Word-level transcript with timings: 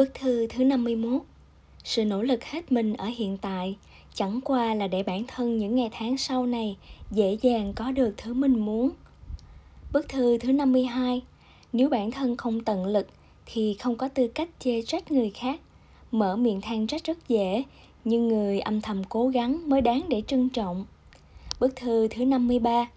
Bức 0.00 0.14
thư 0.14 0.46
thứ 0.46 0.64
51 0.64 1.22
Sự 1.84 2.04
nỗ 2.04 2.22
lực 2.22 2.44
hết 2.44 2.72
mình 2.72 2.94
ở 2.94 3.06
hiện 3.06 3.38
tại 3.38 3.76
chẳng 4.14 4.40
qua 4.40 4.74
là 4.74 4.86
để 4.86 5.02
bản 5.02 5.24
thân 5.28 5.58
những 5.58 5.74
ngày 5.74 5.88
tháng 5.92 6.16
sau 6.16 6.46
này 6.46 6.76
dễ 7.10 7.38
dàng 7.42 7.72
có 7.76 7.92
được 7.92 8.14
thứ 8.16 8.34
mình 8.34 8.58
muốn. 8.58 8.90
Bức 9.92 10.08
thư 10.08 10.38
thứ 10.38 10.52
52 10.52 11.22
Nếu 11.72 11.88
bản 11.88 12.10
thân 12.10 12.36
không 12.36 12.64
tận 12.64 12.86
lực 12.86 13.06
thì 13.46 13.74
không 13.74 13.96
có 13.96 14.08
tư 14.08 14.28
cách 14.28 14.48
chê 14.58 14.82
trách 14.82 15.12
người 15.12 15.30
khác. 15.30 15.60
Mở 16.10 16.36
miệng 16.36 16.60
than 16.60 16.86
trách 16.86 17.04
rất 17.04 17.28
dễ, 17.28 17.64
nhưng 18.04 18.28
người 18.28 18.60
âm 18.60 18.80
thầm 18.80 19.04
cố 19.04 19.28
gắng 19.28 19.68
mới 19.70 19.80
đáng 19.80 20.02
để 20.08 20.22
trân 20.26 20.48
trọng. 20.48 20.84
Bức 21.60 21.76
thư 21.76 22.08
thứ 22.08 22.24
53 22.24 22.88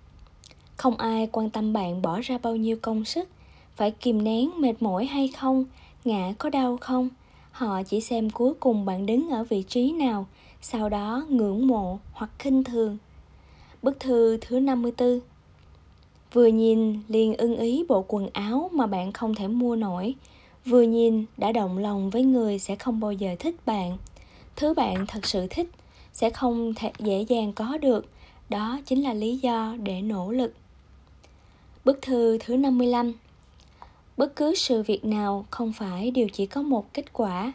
Không 0.77 0.97
ai 0.97 1.29
quan 1.31 1.49
tâm 1.49 1.73
bạn 1.73 2.01
bỏ 2.01 2.19
ra 2.23 2.37
bao 2.37 2.55
nhiêu 2.55 2.77
công 2.81 3.05
sức, 3.05 3.29
phải 3.75 3.91
kìm 3.91 4.23
nén 4.23 4.51
mệt 4.57 4.73
mỏi 4.79 5.05
hay 5.05 5.27
không, 5.27 5.65
ngã 6.05 6.33
có 6.37 6.49
đau 6.49 6.77
không? 6.81 7.09
Họ 7.51 7.83
chỉ 7.83 8.01
xem 8.01 8.29
cuối 8.29 8.53
cùng 8.59 8.85
bạn 8.85 9.05
đứng 9.05 9.29
ở 9.29 9.43
vị 9.43 9.63
trí 9.63 9.91
nào, 9.91 10.27
sau 10.61 10.89
đó 10.89 11.25
ngưỡng 11.29 11.67
mộ 11.67 11.99
hoặc 12.13 12.29
khinh 12.39 12.63
thường. 12.63 12.97
Bức 13.81 13.99
thư 13.99 14.37
thứ 14.41 14.59
54 14.59 15.19
vừa 16.33 16.47
nhìn 16.47 16.99
liền 17.07 17.37
ưng 17.37 17.57
ý 17.57 17.85
bộ 17.87 18.05
quần 18.07 18.29
áo 18.33 18.69
mà 18.73 18.87
bạn 18.87 19.11
không 19.11 19.35
thể 19.35 19.47
mua 19.47 19.75
nổi. 19.75 20.15
Vừa 20.65 20.81
nhìn 20.81 21.25
đã 21.37 21.51
động 21.51 21.77
lòng 21.77 22.09
với 22.09 22.23
người 22.23 22.59
sẽ 22.59 22.75
không 22.75 22.99
bao 22.99 23.11
giờ 23.11 23.35
thích 23.39 23.55
bạn. 23.65 23.97
Thứ 24.55 24.73
bạn 24.73 25.05
thật 25.07 25.25
sự 25.25 25.47
thích 25.49 25.69
sẽ 26.13 26.29
không 26.29 26.73
thể 26.73 26.91
dễ 26.99 27.21
dàng 27.21 27.53
có 27.53 27.77
được. 27.77 28.05
Đó 28.49 28.79
chính 28.85 29.03
là 29.03 29.13
lý 29.13 29.37
do 29.37 29.75
để 29.83 30.01
nỗ 30.01 30.31
lực. 30.31 30.53
Bức 31.85 32.01
thư 32.01 32.37
thứ 32.37 32.57
55 32.57 33.13
bất 34.17 34.35
cứ 34.35 34.55
sự 34.55 34.83
việc 34.83 35.05
nào 35.05 35.45
không 35.49 35.73
phải 35.73 36.11
đều 36.11 36.27
chỉ 36.33 36.45
có 36.45 36.61
một 36.61 36.93
kết 36.93 37.13
quả. 37.13 37.53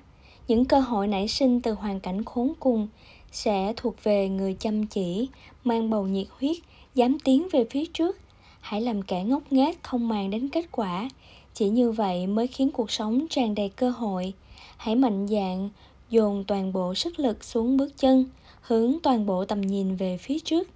Những 0.48 0.64
cơ 0.64 0.80
hội 0.80 1.08
nảy 1.08 1.28
sinh 1.28 1.60
từ 1.60 1.72
hoàn 1.72 2.00
cảnh 2.00 2.24
khốn 2.24 2.52
cùng 2.60 2.88
sẽ 3.32 3.72
thuộc 3.76 4.04
về 4.04 4.28
người 4.28 4.54
chăm 4.54 4.86
chỉ, 4.86 5.28
mang 5.64 5.90
bầu 5.90 6.06
nhiệt 6.06 6.26
huyết, 6.40 6.56
dám 6.94 7.18
tiến 7.24 7.48
về 7.52 7.66
phía 7.70 7.84
trước. 7.86 8.18
Hãy 8.60 8.80
làm 8.80 9.02
kẻ 9.02 9.24
ngốc 9.24 9.42
nghếch 9.50 9.82
không 9.82 10.08
màng 10.08 10.30
đến 10.30 10.48
kết 10.48 10.64
quả. 10.72 11.08
Chỉ 11.54 11.68
như 11.68 11.90
vậy 11.90 12.26
mới 12.26 12.46
khiến 12.46 12.70
cuộc 12.70 12.90
sống 12.90 13.26
tràn 13.30 13.54
đầy 13.54 13.68
cơ 13.68 13.90
hội. 13.90 14.32
Hãy 14.76 14.96
mạnh 14.96 15.26
dạn 15.28 15.70
dồn 16.10 16.44
toàn 16.44 16.72
bộ 16.72 16.94
sức 16.94 17.20
lực 17.20 17.44
xuống 17.44 17.76
bước 17.76 17.98
chân, 17.98 18.24
hướng 18.60 18.96
toàn 19.02 19.26
bộ 19.26 19.44
tầm 19.44 19.60
nhìn 19.60 19.96
về 19.96 20.16
phía 20.16 20.38
trước. 20.38 20.68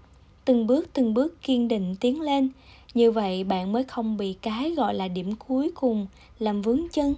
Từng 0.44 0.66
bước 0.66 0.88
từng 0.92 1.14
bước 1.14 1.42
kiên 1.42 1.68
định 1.68 1.96
tiến 2.00 2.20
lên 2.20 2.50
như 2.94 3.10
vậy 3.10 3.44
bạn 3.44 3.72
mới 3.72 3.84
không 3.84 4.16
bị 4.16 4.36
cái 4.42 4.74
gọi 4.76 4.94
là 4.94 5.08
điểm 5.08 5.34
cuối 5.36 5.70
cùng 5.74 6.06
làm 6.38 6.62
vướng 6.62 6.88
chân, 6.92 7.14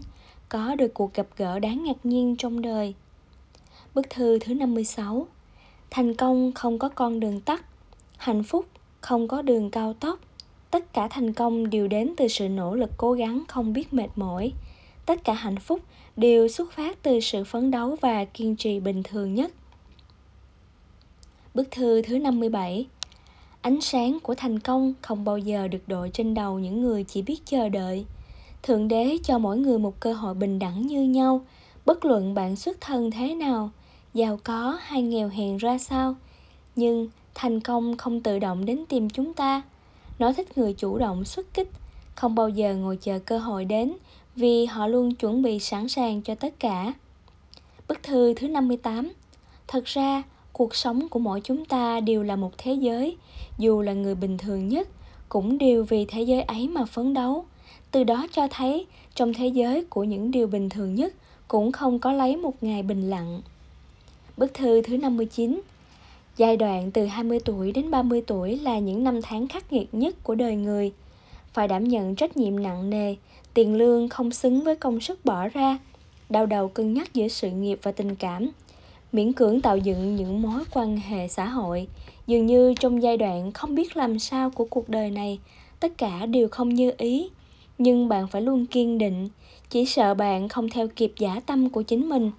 có 0.49 0.75
được 0.75 0.95
cuộc 0.95 1.15
gặp 1.15 1.27
gỡ 1.37 1.59
đáng 1.59 1.85
ngạc 1.85 2.07
nhiên 2.07 2.37
trong 2.37 2.63
đời. 2.63 2.95
Bức 3.95 4.11
thư 4.11 4.39
thứ 4.39 4.55
56 4.55 5.27
Thành 5.91 6.15
công 6.15 6.53
không 6.53 6.79
có 6.79 6.89
con 6.89 7.21
đường 7.21 7.41
tắt, 7.41 7.65
hạnh 8.17 8.43
phúc 8.43 8.67
không 9.01 9.29
có 9.29 9.43
đường 9.43 9.71
cao 9.71 9.93
tốc. 9.93 10.19
Tất 10.71 10.93
cả 10.93 11.09
thành 11.09 11.33
công 11.33 11.71
đều 11.71 11.89
đến 11.89 12.15
từ 12.17 12.29
sự 12.29 12.49
nỗ 12.49 12.75
lực 12.75 12.91
cố 12.97 13.13
gắng 13.13 13.45
không 13.49 13.73
biết 13.73 13.95
mệt 13.95 14.09
mỏi. 14.17 14.53
Tất 15.07 15.25
cả 15.25 15.33
hạnh 15.33 15.59
phúc 15.59 15.81
đều 16.17 16.49
xuất 16.49 16.73
phát 16.73 17.03
từ 17.03 17.21
sự 17.21 17.45
phấn 17.45 17.71
đấu 17.71 17.97
và 18.01 18.25
kiên 18.25 18.57
trì 18.57 18.81
bình 18.81 19.03
thường 19.03 19.35
nhất. 19.35 19.53
Bức 21.55 21.71
thư 21.71 22.03
thứ 22.03 22.19
57 22.19 22.87
ánh 23.65 23.81
sáng 23.81 24.19
của 24.23 24.35
thành 24.35 24.59
công 24.59 24.95
không 25.03 25.25
bao 25.25 25.39
giờ 25.39 25.69
được 25.69 25.89
đội 25.89 26.11
trên 26.13 26.35
đầu 26.35 26.59
những 26.59 26.83
người 26.83 27.05
chỉ 27.05 27.23
biết 27.23 27.47
chờ 27.47 27.69
đợi. 27.69 28.05
Thượng 28.63 28.89
đế 28.89 29.19
cho 29.25 29.39
mỗi 29.39 29.59
người 29.59 29.79
một 29.79 30.01
cơ 30.01 30.13
hội 30.13 30.35
bình 30.35 30.59
đẳng 30.59 30.87
như 30.87 31.03
nhau. 31.03 31.41
Bất 31.87 32.05
luận 32.05 32.35
bạn 32.35 32.57
xuất 32.57 32.81
thân 32.81 33.11
thế 33.11 33.35
nào 33.35 33.71
giàu 34.15 34.39
có 34.45 34.79
hay 34.83 35.03
nghèo 35.03 35.29
hèn 35.29 35.57
ra 35.57 35.79
sao 35.79 36.15
nhưng 36.77 37.09
thành 37.35 37.61
công 37.61 37.97
không 37.97 38.21
tự 38.21 38.39
động 38.39 38.65
đến 38.65 38.85
tìm 38.89 39.11
chúng 39.11 39.35
ta. 39.35 39.63
Nó 40.19 40.33
thích 40.33 40.59
người 40.59 40.73
chủ 40.73 40.99
động 40.99 41.25
xuất 41.25 41.55
kích 41.55 41.69
không 42.15 42.35
bao 42.35 42.49
giờ 42.49 42.75
ngồi 42.75 42.97
chờ 42.97 43.19
cơ 43.19 43.39
hội 43.39 43.65
đến 43.65 43.93
vì 44.37 44.67
họ 44.67 44.87
luôn 44.87 45.15
chuẩn 45.15 45.43
bị 45.43 45.59
sẵn 45.59 45.89
sàng 45.89 46.23
cho 46.23 46.35
tất 46.35 46.55
cả. 46.61 46.93
Bức 47.89 48.03
thư 48.03 48.35
thứ 48.35 48.49
58 48.49 49.13
Thật 49.67 49.85
ra, 49.85 50.23
cuộc 50.55 50.75
sống 50.75 51.09
của 51.09 51.19
mỗi 51.19 51.41
chúng 51.41 51.65
ta 51.65 52.01
đều 52.01 52.23
là 52.23 52.37
một 52.37 52.53
thế 52.59 52.75
giới 52.75 53.17
dù 53.59 53.81
là 53.83 53.93
người 53.93 54.15
bình 54.15 54.39
thường 54.39 54.69
nhất 54.69 54.89
cũng 55.29 55.59
đều 55.59 55.85
vì 55.85 56.05
thế 56.05 56.23
giới 56.23 56.43
ấy 56.43 56.69
mà 56.69 56.85
phấn 56.85 57.15
đấu 57.15 57.45
từ 57.91 58.05
đó 58.05 58.27
cho 58.33 58.49
thấy 58.51 58.87
trong 59.15 59.35
thế 59.35 59.49
giới 59.49 59.85
của 59.85 60.05
những 60.05 60.31
điều 60.31 60.47
bình 60.47 60.69
thường 60.69 60.95
nhất 60.95 61.15
cũng 61.49 61.73
không 61.73 61.99
có 61.99 62.13
lấy 62.13 62.37
một 62.37 62.63
ngày 62.63 62.83
bình 62.83 63.11
lặng. 63.11 63.41
Bức 64.37 64.55
thư 64.55 64.83
thứ 64.83 64.97
59 64.97 65.61
Giai 66.37 66.57
đoạn 66.57 66.91
từ 66.91 67.07
20 67.07 67.39
tuổi 67.45 67.73
đến 67.73 67.91
30 67.91 68.23
tuổi 68.27 68.59
là 68.59 68.79
những 68.79 69.05
năm 69.05 69.23
tháng 69.23 69.49
khắc 69.49 69.73
nghiệt 69.73 69.95
nhất 69.95 70.15
của 70.23 70.35
đời 70.35 70.57
người. 70.57 70.93
Phải 71.53 71.69
đảm 71.69 71.85
nhận 71.85 72.15
trách 72.15 72.37
nhiệm 72.37 72.63
nặng 72.63 72.91
nề, 72.91 73.15
tiền 73.55 73.75
lương 73.75 74.09
không 74.09 74.31
xứng 74.31 74.61
với 74.61 74.77
công 74.77 75.01
sức 75.01 75.25
bỏ 75.25 75.49
ra, 75.49 75.79
đau 76.31 76.47
đầu 76.47 76.69
cân 76.69 76.95
nhắc 76.95 77.15
giữa 77.15 77.29
sự 77.29 77.51
nghiệp 77.51 77.79
và 77.83 77.93
tình 77.93 78.15
cảm, 78.17 78.51
miễn 79.15 79.33
cưỡng 79.33 79.61
tạo 79.61 79.77
dựng 79.77 80.17
những 80.17 80.43
mối 80.43 80.65
quan 80.71 80.97
hệ 80.97 81.29
xã 81.29 81.45
hội. 81.45 81.87
Dường 82.27 82.47
như 82.47 82.75
trong 82.81 83.03
giai 83.03 83.17
đoạn 83.17 83.53
không 83.53 83.75
biết 83.75 83.97
làm 83.97 84.19
sao 84.19 84.51
của 84.51 84.65
cuộc 84.71 84.89
đời 84.89 85.11
này 85.11 85.39
tất 85.81 85.99
cả 85.99 86.27
đều 86.27 86.49
không 86.49 86.69
như 86.69 86.93
ý. 86.99 87.31
Nhưng 87.79 88.09
bạn 88.09 88.29
phải 88.29 88.43
luôn 88.43 88.67
kiên 88.67 88.99
định 88.99 89.29
chỉ 89.71 89.85
sợ 89.85 90.15
bạn 90.15 90.49
không 90.49 90.69
theo 90.69 90.89
kịp 90.97 91.13
giả 91.19 91.41
tâm 91.47 91.71
của 91.71 91.83
chính 91.83 92.09
mình 92.09 92.31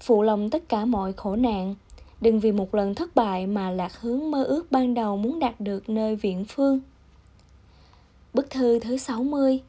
phụ 0.00 0.22
lòng 0.22 0.50
tất 0.50 0.68
cả 0.68 0.84
mọi 0.84 1.12
khổ 1.12 1.36
nạn. 1.36 1.74
Đừng 2.20 2.40
vì 2.40 2.52
một 2.52 2.74
lần 2.74 2.94
thất 2.94 3.14
bại 3.14 3.46
mà 3.46 3.70
lạc 3.70 4.00
hướng 4.00 4.30
mơ 4.30 4.44
ước 4.44 4.72
ban 4.72 4.94
đầu 4.94 5.16
muốn 5.16 5.38
đạt 5.38 5.60
được 5.60 5.88
nơi 5.88 6.16
viễn 6.16 6.44
phương. 6.44 6.80
Bức 8.34 8.50
thư 8.50 8.78
thứ 8.78 8.96
60 8.96 9.60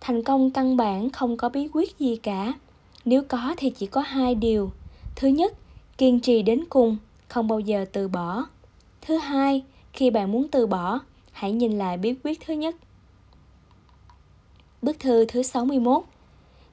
Thành 0.00 0.22
công 0.22 0.50
căn 0.50 0.76
bản 0.76 1.10
không 1.10 1.36
có 1.36 1.48
bí 1.48 1.68
quyết 1.72 1.98
gì 1.98 2.16
cả. 2.16 2.52
Nếu 3.04 3.22
có 3.28 3.54
thì 3.56 3.70
chỉ 3.70 3.86
có 3.86 4.00
hai 4.00 4.34
điều. 4.34 4.70
Thứ 5.16 5.28
nhất, 5.28 5.52
kiên 6.02 6.20
trì 6.20 6.42
đến 6.42 6.64
cùng, 6.68 6.96
không 7.28 7.48
bao 7.48 7.60
giờ 7.60 7.84
từ 7.92 8.08
bỏ. 8.08 8.44
Thứ 9.00 9.16
hai, 9.16 9.62
khi 9.92 10.10
bạn 10.10 10.32
muốn 10.32 10.48
từ 10.48 10.66
bỏ, 10.66 11.00
hãy 11.32 11.52
nhìn 11.52 11.78
lại 11.78 11.96
bí 11.96 12.14
quyết 12.24 12.40
thứ 12.46 12.54
nhất. 12.54 12.76
Bức 14.82 15.00
thư 15.00 15.24
thứ 15.24 15.42
61 15.42 16.02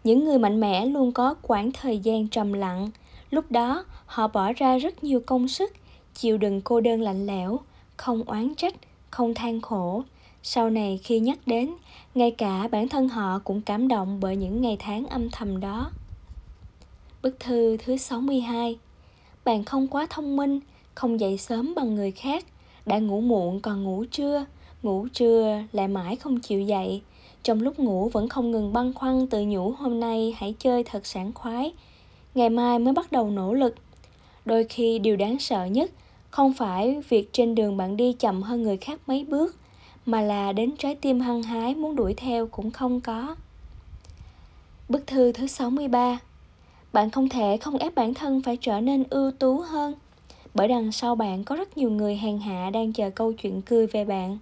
Những 0.04 0.26
người 0.26 0.40
mạnh 0.40 0.60
mẽ 0.60 0.86
luôn 0.86 1.12
có 1.12 1.36
quãng 1.42 1.72
thời 1.72 2.00
gian 2.00 2.28
trầm 2.28 2.54
lặng. 2.54 2.90
Lúc 3.30 3.52
đó, 3.52 3.86
họ 4.06 4.28
bỏ 4.28 4.54
ra 4.54 4.78
rất 4.78 5.04
nhiều 5.04 5.20
công 5.26 5.48
sức, 5.48 5.74
chịu 6.14 6.38
đựng 6.38 6.62
cô 6.62 6.82
đơn 6.82 7.02
lạnh 7.02 7.26
lẽo, 7.26 7.60
không 7.98 8.24
oán 8.24 8.56
trách, 8.56 8.76
không 9.10 9.34
than 9.34 9.62
khổ. 9.62 10.04
Sau 10.44 10.70
này 10.70 11.00
khi 11.04 11.20
nhắc 11.20 11.40
đến, 11.46 11.74
ngay 12.16 12.32
cả 12.32 12.68
bản 12.72 12.88
thân 12.90 13.10
họ 13.10 13.40
cũng 13.40 13.62
cảm 13.62 13.88
động 13.88 14.20
bởi 14.20 14.36
những 14.36 14.62
ngày 14.62 14.78
tháng 14.80 15.08
âm 15.08 15.30
thầm 15.30 15.60
đó. 15.60 15.92
Bức 17.22 17.40
thư 17.40 17.78
thứ 17.78 17.98
62 17.98 18.78
bạn 19.50 19.64
không 19.64 19.88
quá 19.88 20.08
thông 20.10 20.36
minh, 20.36 20.60
không 20.96 21.20
dậy 21.20 21.38
sớm 21.38 21.76
bằng 21.76 21.96
người 21.96 22.12
khác, 22.12 22.46
đã 22.86 23.00
ngủ 23.00 23.22
muộn 23.22 23.60
còn 23.60 23.84
ngủ 23.84 24.06
trưa 24.12 24.46
ngủ 24.84 25.08
trưa 25.14 25.62
lại 25.72 25.88
mãi 25.88 26.16
không 26.16 26.40
chịu 26.40 26.62
dậy. 26.62 27.02
Trong 27.44 27.62
lúc 27.62 27.80
ngủ 27.80 28.10
vẫn 28.10 28.30
không 28.30 28.52
ngừng 28.52 28.74
băn 28.74 28.94
khoăn 28.94 29.28
tự 29.28 29.44
nhủ 29.48 29.72
hôm 29.72 30.00
nay 30.00 30.36
hãy 30.38 30.56
chơi 30.60 30.84
thật 30.84 31.06
sảng 31.06 31.34
khoái. 31.34 31.74
Ngày 32.36 32.50
mai 32.50 32.80
mới 32.80 32.94
bắt 32.94 33.12
đầu 33.12 33.30
nỗ 33.30 33.54
lực. 33.54 33.76
Đôi 34.46 34.64
khi 34.64 35.00
điều 35.00 35.16
đáng 35.16 35.40
sợ 35.40 35.66
nhất 35.66 35.92
không 36.30 36.54
phải 36.54 37.02
việc 37.10 37.34
trên 37.34 37.56
đường 37.56 37.78
bạn 37.78 37.98
đi 37.98 38.14
chậm 38.14 38.42
hơn 38.42 38.64
người 38.64 38.78
khác 38.78 39.00
mấy 39.08 39.24
bước, 39.24 39.56
mà 40.06 40.22
là 40.22 40.52
đến 40.52 40.72
trái 40.78 40.96
tim 40.96 41.20
hăng 41.20 41.44
hái 41.44 41.76
muốn 41.76 41.96
đuổi 41.96 42.14
theo 42.14 42.48
cũng 42.48 42.72
không 42.72 43.02
có. 43.02 43.36
Bức 44.90 45.08
thư 45.08 45.32
thứ 45.32 45.48
63 45.48 46.20
bạn 46.94 47.10
không 47.10 47.30
thể 47.30 47.58
không 47.58 47.78
ép 47.78 47.96
bản 47.96 48.14
thân 48.14 48.42
phải 48.42 48.58
trở 48.58 48.82
nên 48.82 49.04
ưu 49.10 49.32
tú 49.32 49.58
hơn. 49.60 49.94
Bởi 50.54 50.68
đằng 50.68 50.92
sau 50.92 51.16
bạn 51.16 51.44
có 51.44 51.56
rất 51.56 51.78
nhiều 51.78 51.90
người 51.90 52.18
hèn 52.18 52.40
hạ 52.40 52.70
đang 52.70 52.94
chờ 52.94 53.10
câu 53.10 53.34
chuyện 53.34 53.62
cười 53.62 53.88
về 53.88 54.06
bạn. 54.06 54.38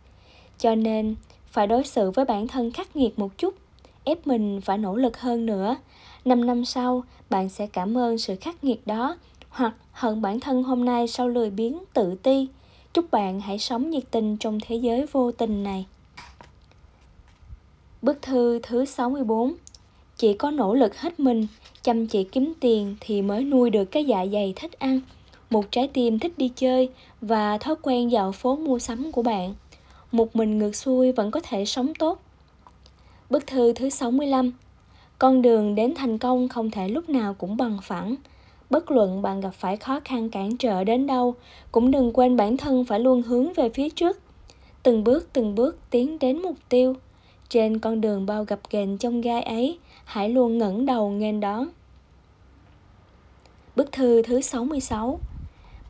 Cho 0.57 0.75
nên, 0.75 1.15
phải 1.47 1.67
đối 1.67 1.83
xử 1.83 2.11
với 2.11 2.25
bản 2.25 2.47
thân 2.47 2.71
khắc 2.71 2.95
nghiệt 2.95 3.19
một 3.19 3.38
chút, 3.38 3.55
ép 4.03 4.27
mình 4.27 4.61
phải 4.61 4.77
nỗ 4.77 4.95
lực 4.95 5.19
hơn 5.19 5.45
nữa. 5.45 5.75
Năm 6.25 6.45
năm 6.45 6.65
sau, 6.65 7.03
bạn 7.29 7.49
sẽ 7.49 7.67
cảm 7.67 7.97
ơn 7.97 8.17
sự 8.17 8.35
khắc 8.35 8.63
nghiệt 8.63 8.88
đó, 8.88 9.17
hoặc 9.49 9.73
hận 9.91 10.21
bản 10.21 10.39
thân 10.39 10.63
hôm 10.63 10.85
nay 10.85 11.07
sau 11.07 11.27
lười 11.27 11.49
biếng, 11.49 11.77
tự 11.94 12.15
ti. 12.15 12.47
Chúc 12.94 13.11
bạn 13.11 13.41
hãy 13.41 13.59
sống 13.59 13.89
nhiệt 13.89 14.03
tình 14.11 14.38
trong 14.38 14.59
thế 14.61 14.75
giới 14.75 15.05
vô 15.05 15.31
tình 15.31 15.63
này. 15.63 15.85
Bức 18.01 18.21
thư 18.21 18.59
thứ 18.63 18.85
64 18.85 19.53
chỉ 20.17 20.33
có 20.33 20.51
nỗ 20.51 20.73
lực 20.73 20.97
hết 20.97 21.19
mình 21.19 21.47
chăm 21.83 22.07
chỉ 22.07 22.23
kiếm 22.23 22.53
tiền 22.59 22.95
thì 22.99 23.21
mới 23.21 23.43
nuôi 23.43 23.69
được 23.69 23.85
cái 23.85 24.05
dạ 24.05 24.25
dày 24.31 24.53
thích 24.55 24.79
ăn, 24.79 25.01
một 25.49 25.71
trái 25.71 25.87
tim 25.87 26.19
thích 26.19 26.33
đi 26.37 26.51
chơi 26.55 26.89
và 27.21 27.57
thói 27.57 27.75
quen 27.81 28.11
dạo 28.11 28.31
phố 28.31 28.55
mua 28.55 28.79
sắm 28.79 29.11
của 29.11 29.21
bạn. 29.21 29.55
Một 30.11 30.35
mình 30.35 30.57
ngược 30.57 30.75
xuôi 30.75 31.11
vẫn 31.11 31.31
có 31.31 31.39
thể 31.43 31.65
sống 31.65 31.93
tốt. 31.99 32.21
Bức 33.29 33.47
thư 33.47 33.73
thứ 33.73 33.89
65 33.89 34.51
Con 35.19 35.41
đường 35.41 35.75
đến 35.75 35.93
thành 35.95 36.17
công 36.17 36.49
không 36.49 36.71
thể 36.71 36.87
lúc 36.87 37.09
nào 37.09 37.33
cũng 37.33 37.57
bằng 37.57 37.77
phẳng. 37.83 38.15
Bất 38.69 38.91
luận 38.91 39.21
bạn 39.21 39.41
gặp 39.41 39.53
phải 39.53 39.77
khó 39.77 39.99
khăn 40.05 40.29
cản 40.29 40.57
trở 40.57 40.83
đến 40.83 41.07
đâu, 41.07 41.35
cũng 41.71 41.91
đừng 41.91 42.13
quên 42.13 42.37
bản 42.37 42.57
thân 42.57 42.85
phải 42.85 42.99
luôn 42.99 43.21
hướng 43.21 43.53
về 43.53 43.69
phía 43.69 43.89
trước. 43.89 44.19
Từng 44.83 45.03
bước 45.03 45.29
từng 45.33 45.55
bước 45.55 45.77
tiến 45.89 46.19
đến 46.19 46.41
mục 46.41 46.55
tiêu. 46.69 46.95
Trên 47.49 47.79
con 47.79 48.01
đường 48.01 48.25
bao 48.25 48.43
gặp 48.43 48.59
ghềnh 48.69 48.97
trong 48.97 49.21
gai 49.21 49.41
ấy, 49.41 49.77
hãy 50.07 50.30
luôn 50.30 50.57
ngẩng 50.57 50.86
đầu 50.86 51.09
nghênh 51.09 51.39
đón. 51.39 51.68
Bức 53.75 53.92
thư 53.92 54.21
thứ 54.21 54.42
66 54.42 55.19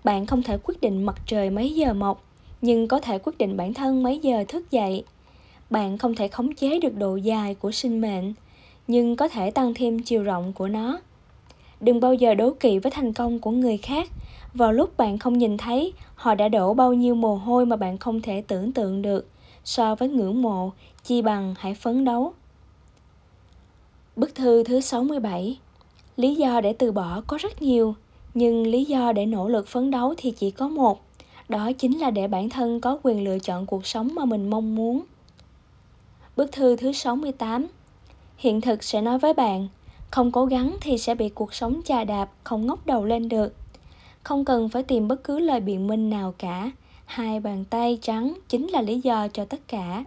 Bạn 0.03 0.25
không 0.25 0.43
thể 0.43 0.57
quyết 0.63 0.81
định 0.81 1.03
mặt 1.03 1.15
trời 1.25 1.49
mấy 1.49 1.73
giờ 1.73 1.93
mọc, 1.93 2.23
nhưng 2.61 2.87
có 2.87 2.99
thể 2.99 3.19
quyết 3.19 3.37
định 3.37 3.57
bản 3.57 3.73
thân 3.73 4.03
mấy 4.03 4.19
giờ 4.19 4.45
thức 4.47 4.71
dậy. 4.71 5.03
Bạn 5.69 5.97
không 5.97 6.15
thể 6.15 6.27
khống 6.27 6.55
chế 6.55 6.79
được 6.79 6.95
độ 6.97 7.15
dài 7.15 7.55
của 7.55 7.71
sinh 7.71 8.01
mệnh, 8.01 8.33
nhưng 8.87 9.15
có 9.15 9.27
thể 9.27 9.51
tăng 9.51 9.73
thêm 9.73 9.99
chiều 9.99 10.23
rộng 10.23 10.53
của 10.53 10.67
nó. 10.67 10.99
Đừng 11.79 11.99
bao 11.99 12.13
giờ 12.13 12.33
đố 12.33 12.53
kỵ 12.59 12.79
với 12.79 12.91
thành 12.91 13.13
công 13.13 13.39
của 13.39 13.51
người 13.51 13.77
khác. 13.77 14.09
Vào 14.53 14.73
lúc 14.73 14.97
bạn 14.97 15.17
không 15.17 15.37
nhìn 15.37 15.57
thấy, 15.57 15.93
họ 16.15 16.35
đã 16.35 16.49
đổ 16.49 16.73
bao 16.73 16.93
nhiêu 16.93 17.15
mồ 17.15 17.35
hôi 17.35 17.65
mà 17.65 17.75
bạn 17.75 17.97
không 17.97 18.21
thể 18.21 18.43
tưởng 18.47 18.71
tượng 18.71 19.01
được. 19.01 19.27
So 19.65 19.95
với 19.95 20.09
ngưỡng 20.09 20.41
mộ, 20.41 20.71
chi 21.03 21.21
bằng 21.21 21.55
hãy 21.57 21.73
phấn 21.73 22.05
đấu. 22.05 22.33
Bức 24.17 24.35
thư 24.35 24.63
thứ 24.63 24.81
67 24.81 25.59
Lý 26.15 26.35
do 26.35 26.61
để 26.61 26.73
từ 26.73 26.91
bỏ 26.91 27.21
có 27.27 27.37
rất 27.37 27.61
nhiều, 27.61 27.95
nhưng 28.33 28.67
lý 28.67 28.85
do 28.85 29.11
để 29.11 29.25
nỗ 29.25 29.47
lực 29.47 29.67
phấn 29.67 29.91
đấu 29.91 30.13
thì 30.17 30.31
chỉ 30.31 30.51
có 30.51 30.67
một. 30.67 31.01
Đó 31.49 31.71
chính 31.71 31.99
là 31.99 32.11
để 32.11 32.27
bản 32.27 32.49
thân 32.49 32.81
có 32.81 32.99
quyền 33.03 33.23
lựa 33.23 33.39
chọn 33.39 33.65
cuộc 33.65 33.85
sống 33.85 34.15
mà 34.15 34.25
mình 34.25 34.49
mong 34.49 34.75
muốn. 34.75 35.01
Bức 36.37 36.51
thư 36.51 36.75
thứ 36.75 36.91
68 36.91 37.67
Hiện 38.37 38.61
thực 38.61 38.83
sẽ 38.83 39.01
nói 39.01 39.19
với 39.19 39.33
bạn, 39.33 39.67
không 40.11 40.31
cố 40.31 40.45
gắng 40.45 40.77
thì 40.81 40.97
sẽ 40.97 41.15
bị 41.15 41.29
cuộc 41.29 41.53
sống 41.53 41.81
chà 41.85 42.03
đạp, 42.03 42.29
không 42.43 42.67
ngóc 42.67 42.85
đầu 42.85 43.05
lên 43.05 43.29
được. 43.29 43.53
Không 44.23 44.45
cần 44.45 44.69
phải 44.69 44.83
tìm 44.83 45.07
bất 45.07 45.23
cứ 45.23 45.39
lời 45.39 45.59
biện 45.59 45.87
minh 45.87 46.09
nào 46.09 46.33
cả, 46.37 46.71
hai 47.05 47.39
bàn 47.39 47.65
tay 47.69 47.99
trắng 48.01 48.33
chính 48.49 48.67
là 48.67 48.81
lý 48.81 48.99
do 48.99 49.27
cho 49.27 49.45
tất 49.45 49.59
cả. 49.67 50.03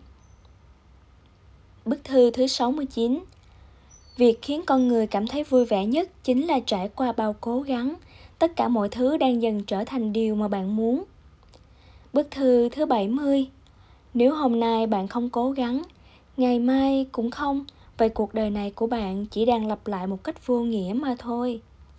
Bức 1.85 2.05
thư 2.05 2.31
thứ 2.31 2.47
69 2.47 3.21
Việc 4.21 4.43
khiến 4.43 4.63
con 4.67 4.89
người 4.89 5.07
cảm 5.07 5.27
thấy 5.27 5.45
vui 5.45 5.65
vẻ 5.65 5.87
nhất 5.87 6.09
chính 6.25 6.47
là 6.47 6.61
trải 6.67 6.89
qua 6.89 7.13
bao 7.13 7.35
cố 7.41 7.61
gắng, 7.61 7.95
tất 8.39 8.57
cả 8.57 8.69
mọi 8.69 8.89
thứ 8.89 9.17
đang 9.17 9.43
dần 9.43 9.63
trở 9.67 9.85
thành 9.85 10.13
điều 10.13 10.35
mà 10.35 10.49
bạn 10.49 10.77
muốn. 10.77 11.05
Bức 12.13 12.31
thư 12.31 12.69
thứ 12.69 12.87
70 12.87 13.47
Nếu 14.15 14.35
hôm 14.35 14.61
nay 14.61 14.87
bạn 14.87 15.09
không 15.09 15.31
cố 15.31 15.51
gắng, 15.51 15.83
ngày 16.37 16.59
mai 16.59 17.07
cũng 17.13 17.31
không, 17.31 17.65
vậy 17.99 18.09
cuộc 18.09 18.35
đời 18.35 18.51
này 18.51 18.71
của 18.71 18.87
bạn 18.87 19.27
chỉ 19.27 19.45
đang 19.45 19.67
lặp 19.67 19.87
lại 19.87 20.07
một 20.07 20.25
cách 20.25 20.47
vô 20.47 20.61
nghĩa 20.61 20.93
mà 20.97 21.17
thôi. 21.19 21.61